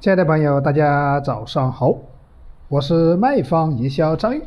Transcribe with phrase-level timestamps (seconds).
[0.00, 1.92] 亲爱的朋友，大家早上好，
[2.68, 4.40] 我是卖方营销张玉。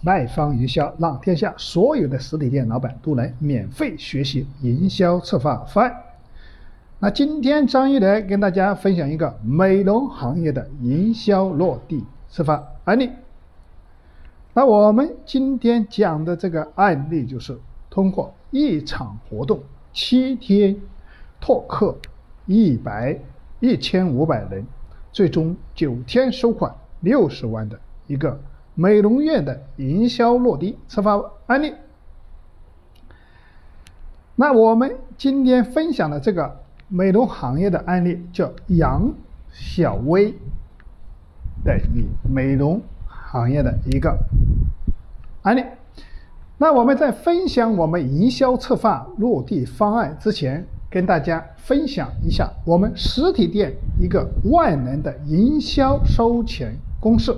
[0.00, 5.94] 卖方营销让天下所有的实体店老板都能免费学习营销策划方案。
[7.00, 13.10] 那今天张玉来跟大家分享一个美容行业的营销落地策划案例。
[14.54, 17.58] 那我们今天讲的这个案例就是
[17.90, 19.60] 通过一场活动
[19.92, 20.74] 七天
[21.38, 21.94] 拓客
[22.46, 23.18] 一百
[23.60, 24.64] 一千五百人。
[25.18, 28.40] 最终九天收款六十万的一个
[28.76, 31.74] 美容院的营销落地策划案例。
[34.36, 39.12] 那我们今天分享的这个美容行业的案例叫杨
[39.50, 40.32] 小薇
[41.64, 44.16] 的以美容行业的一个
[45.42, 45.64] 案例。
[46.58, 50.64] 那我们在分享我们营销策划落地方案之前。
[50.90, 57.36] 跟大家分享一下我们实体店一个万能的营销收钱公式。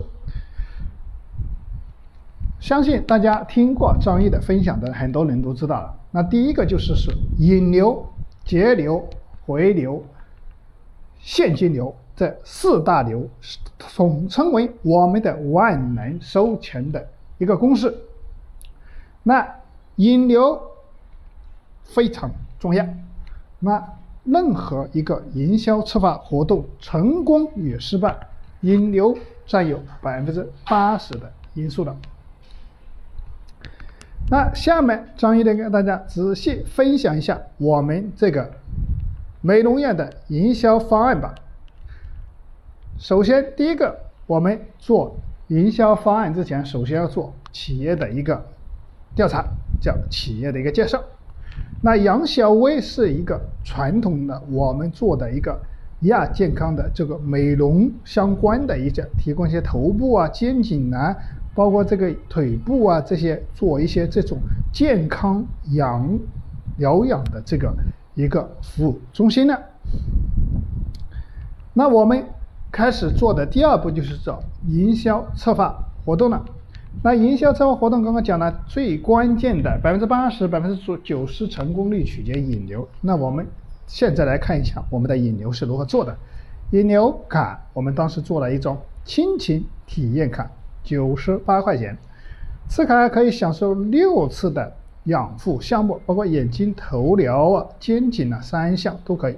[2.61, 5.95] 相信大家听过张毅的分享的很多人都知道了。
[6.11, 8.07] 那第一个就是是引流、
[8.45, 9.09] 节流、
[9.47, 10.05] 回流、
[11.19, 13.27] 现金流这四大流，
[13.79, 17.09] 统称为我们的万能收钱的
[17.39, 17.97] 一个公式。
[19.23, 19.49] 那
[19.97, 20.61] 引流
[21.83, 22.87] 非常重要。
[23.59, 23.83] 那
[24.25, 28.17] 任何一个营销策划活动成功与失败，
[28.61, 31.97] 引流占有百分之八十的因素的。
[34.31, 38.53] 那下面张一来跟大家仔细分享一下我们这个
[39.41, 41.35] 美容院的营销方案吧。
[42.99, 45.17] 首先，第一个，我们做
[45.49, 48.47] 营销方案之前，首先要做企业的一个
[49.17, 49.45] 调查，
[49.81, 51.03] 叫企业的一个介绍。
[51.83, 55.59] 那杨小薇是一个传统的，我们做的一个
[56.01, 61.17] 亚健康的这个美容相关的一些，提供一些头部啊、肩颈啊，
[61.55, 64.39] 包括这个腿部啊这些，做一些这种
[64.73, 66.19] 健康养
[66.77, 67.75] 疗养的这个
[68.15, 69.57] 一个服务中心呢。
[71.73, 72.23] 那我们
[72.71, 76.45] 开始做的第二步就是找营销策划活动了。
[77.03, 82.87] 那营销策划活动刚刚讲了，最关键的百分之八十、百分之九十成功率取决于引流。
[83.01, 83.47] 那我们
[83.87, 86.15] 现在来看一下我们的引流是如何做的。
[86.73, 90.51] 引流卡，我们当时做了一张亲情体验卡，
[90.85, 91.97] 九十八块钱，
[92.69, 94.71] 此卡可以享受六次的
[95.05, 99.37] 养护项目，包括眼睛、头疗啊、肩颈啊三项都可以，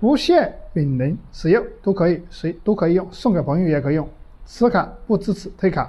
[0.00, 4.08] 不限本人使用，都可以谁都可以用，送给朋友也可以用。
[4.44, 5.88] 此卡不支持退卡。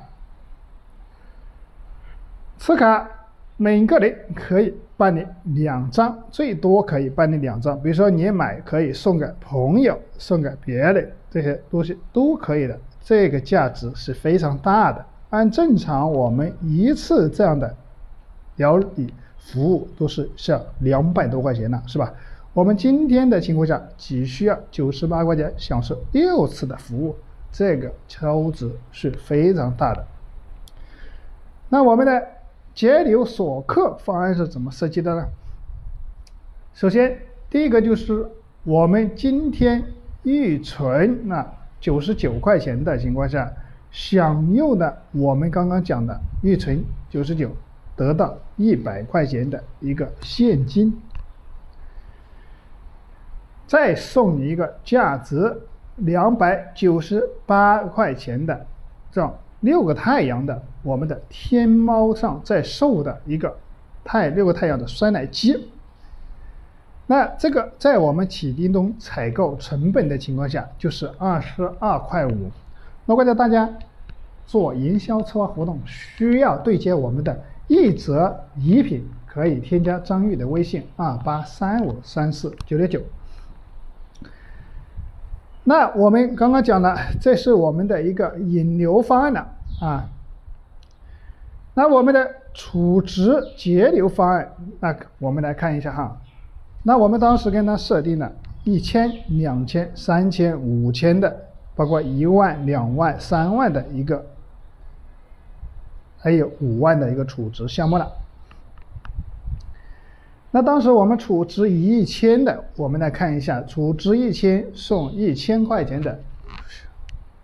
[2.64, 3.10] 此卡
[3.58, 7.76] 每个人可以办理两张，最多可以办理两张。
[7.82, 12.80] 比如说你买可以送给朋友，送给别人，这些东西都可以的。
[13.02, 15.04] 这个价值是非常大的。
[15.32, 17.76] 按正常，我们一次这样的
[18.58, 22.14] 疗理服务都是需要两百多块钱的，是吧？
[22.54, 27.16] 我们今天的情况下，只需要九十八块钱享受六次的服务，
[27.52, 30.06] 这个超值是非常大的。
[31.68, 32.22] 那我们的。
[32.74, 35.26] 节流锁客方案是怎么设计的呢？
[36.74, 38.26] 首先，第一个就是
[38.64, 39.84] 我们今天
[40.24, 41.46] 预存那
[41.80, 43.52] 九十九块钱的情况下，
[43.92, 47.52] 享用的我们刚刚讲的预存九十九，
[47.96, 51.02] 得到一百块钱的一个现金，
[53.68, 55.62] 再送你一个价值
[55.98, 58.66] 两百九十八块钱的
[59.12, 59.38] 这样。
[59.62, 63.58] 六个太阳的，我们的天猫上在售的一个
[64.04, 65.70] 太六个太阳的酸奶机，
[67.08, 72.52] 那这个在我们启叮咚采购成本的情况下，就是二十二块五。
[73.06, 73.70] 如果大家
[74.46, 83.00] 做营销策划活动，需要对接我们的一折礼品，可以添加张玉的微信二八三五三四九六九。
[85.64, 89.48] 那我们刚刚讲了，这是我们的一个引流方案了
[89.80, 90.10] 啊。
[91.74, 96.18] 那我们的储值节流方案，那我们来看一下哈。
[96.84, 98.32] 那我们当时跟他设定了
[98.64, 101.34] 一千、两千、三千、五千的，
[101.76, 104.26] 包括一万、两万、三万的一个，
[106.18, 108.12] 还有五万的一个储值项目了。
[110.54, 116.20] 那当时我们储值一千的，我们来看一下，储值一千送一千块钱的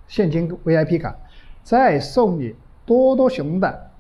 [0.08, 1.16] 现金 VIP 卡，
[1.64, 2.54] 再送你
[2.86, 3.92] 多多熊的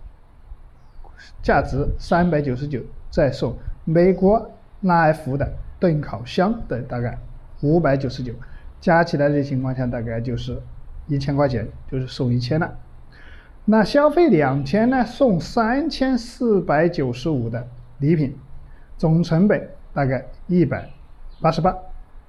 [1.42, 3.56] 价值三百九十九，再送
[3.86, 4.52] 美国
[4.82, 7.18] 拉 F 的炖烤箱的大概
[7.62, 8.34] 五百九十九，
[8.82, 10.62] 加起来的情况下大概就是
[11.08, 12.78] 一千块钱，就是送一千了。
[13.64, 17.68] 那消费两千呢，送三千四百九十五的
[18.00, 18.36] 礼品，
[18.98, 20.90] 总成本大概一百
[21.40, 21.76] 八十八，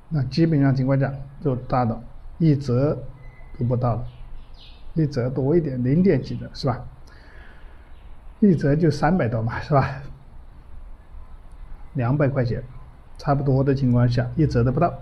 [0.09, 1.12] 那基本上情况下
[1.43, 2.00] 就达到
[2.38, 2.97] 一折
[3.59, 4.05] 都不到了，
[4.94, 6.85] 一折多一点，零点几的是吧？
[8.41, 10.03] 一折就三百多嘛，是吧？
[11.94, 12.62] 两百块钱，
[13.17, 14.93] 差不多的情况下，一折都不到。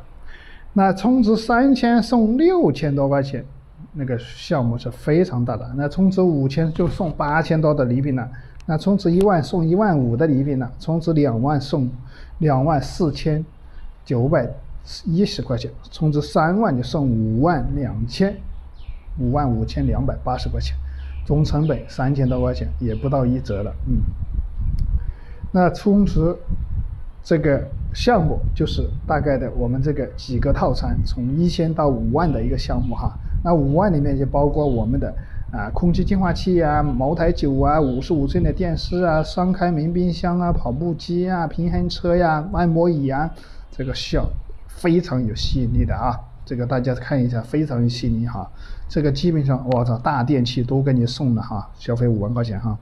[0.73, 3.45] 那充值三千送六千多块钱，
[3.93, 5.71] 那个项目是非常大的。
[5.77, 8.31] 那充值五千就送八千多的礼品了。
[8.67, 10.71] 那充值一万送一万五的礼品呢。
[10.79, 11.89] 充值两万送
[12.39, 13.45] 两万四千
[14.05, 14.49] 九百
[15.05, 15.71] 一十块钱。
[15.91, 18.37] 充值三万就送五万两千
[19.19, 20.77] 五万五千两百八十块钱。
[21.25, 24.01] 总成本三千多块钱，也不到一折了，嗯。
[25.51, 26.37] 那充值
[27.21, 33.19] 这个项目就是大概的我们这个几个套餐，从一千到五万的一个项目哈。
[33.43, 35.13] 那五万里面就包括我们的
[35.53, 43.31] 啊空气净化器啊、茅台酒啊、五十五寸的电视啊、双开门冰箱啊、跑步机啊、平衡车呀、按摩椅啊，
[43.71, 44.29] 这个效
[44.69, 46.19] 非常有吸引力的啊。
[46.45, 48.49] 这个大家看一下，非常有吸引力哈。
[48.89, 52.79] 这个基本上，我操，大电器都给你送了哈，消费五万块钱哈。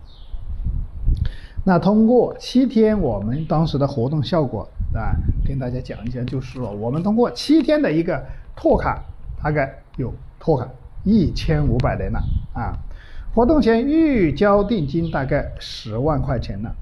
[1.64, 5.16] 那通过七天我们当时的活动效果啊，
[5.46, 8.22] 跟大家讲一下，就是说我们通过七天的一个
[8.54, 9.02] 拓卡，
[9.42, 10.68] 大概有拓卡
[11.04, 12.18] 一千五百人了
[12.52, 12.76] 啊。
[13.34, 16.74] 活动前预交定金大概十万块钱了。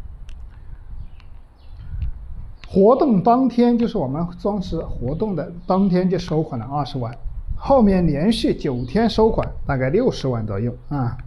[2.69, 7.15] 活动当天就是我们装饰活动的当天就收款了二十万，
[7.57, 11.19] 后面连续九天收款大概六十万左右啊。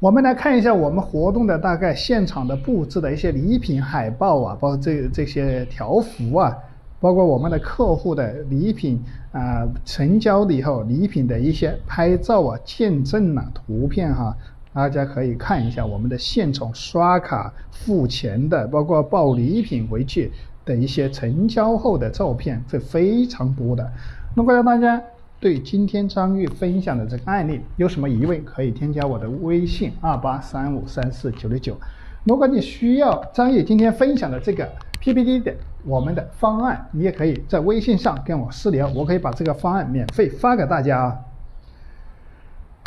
[0.00, 6.56] 我们来看一下我们活动的大概现场的布置的一些礼品海报啊，包括这这些条幅啊，
[7.00, 9.02] 包括我们的客户的礼品
[9.32, 14.36] 啊，成交了以后礼品的一些拍照啊、见证啊、图片哈。
[14.74, 20.30] 大家可以看一下我们的现场刷卡付钱的，包括报礼品回去
[20.64, 23.90] 的一些成交后的照片，会非常多的。
[24.36, 25.02] 如果大家
[25.40, 31.76] 对今天张玉分享的这个案例有什么疑问，可以添加我的微信二八三五三四九六九。
[32.24, 34.68] 如果你需要张玉今天分享的这个
[35.00, 35.54] PPT 的
[35.88, 41.18] 我们的方案，你也可以在微信上跟我私聊，我可以把这个方案免费发给大家啊。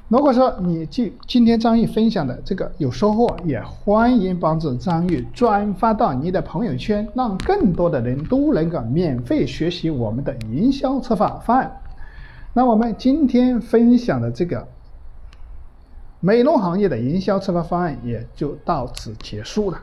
[0.08, 11.82] 如果说你今今天张玉分享的这个有收获，也欢迎帮助张玉转发到你的朋友圈，让更多的人都能够免费学习我们的营销策划方案。
[12.54, 14.68] 那我们今天分享的这个
[16.20, 19.80] 美容行业的营销策划方案也就到此结束了。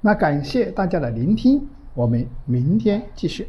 [0.00, 1.68] 那感谢大家的聆听，
[1.98, 3.44] 我们明天继续。